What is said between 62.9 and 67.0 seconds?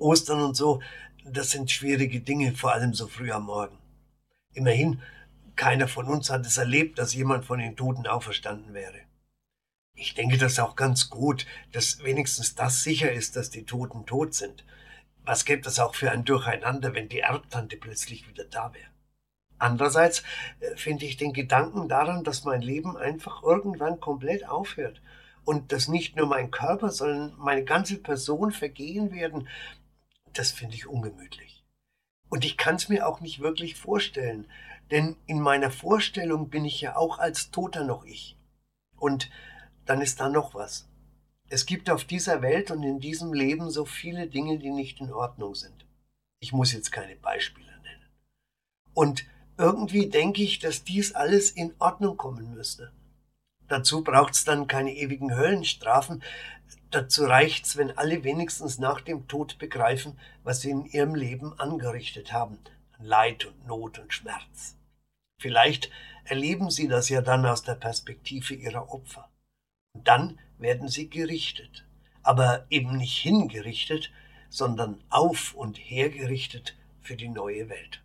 an Leid und Not und Schmerz. Vielleicht erleben sie